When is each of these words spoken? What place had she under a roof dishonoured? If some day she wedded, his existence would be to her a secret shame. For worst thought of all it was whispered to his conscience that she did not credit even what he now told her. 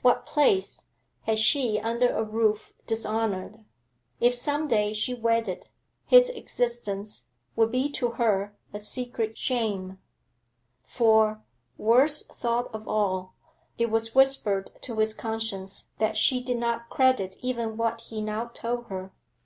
What 0.00 0.26
place 0.26 0.84
had 1.22 1.40
she 1.40 1.80
under 1.80 2.08
a 2.14 2.22
roof 2.22 2.72
dishonoured? 2.86 3.64
If 4.20 4.32
some 4.32 4.68
day 4.68 4.92
she 4.92 5.12
wedded, 5.12 5.66
his 6.06 6.30
existence 6.30 7.26
would 7.56 7.72
be 7.72 7.88
to 7.90 8.10
her 8.10 8.56
a 8.72 8.78
secret 8.78 9.36
shame. 9.36 9.98
For 10.84 11.42
worst 11.78 12.32
thought 12.32 12.72
of 12.72 12.86
all 12.86 13.34
it 13.76 13.90
was 13.90 14.14
whispered 14.14 14.70
to 14.82 14.94
his 14.98 15.14
conscience 15.14 15.90
that 15.98 16.16
she 16.16 16.40
did 16.40 16.58
not 16.58 16.88
credit 16.88 17.36
even 17.42 17.76
what 17.76 18.02
he 18.02 18.22
now 18.22 18.52
told 18.54 18.84
her. 18.86 19.12